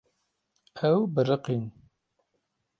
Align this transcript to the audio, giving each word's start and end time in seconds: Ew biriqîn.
Ew 0.89 0.99
biriqîn. 1.13 1.63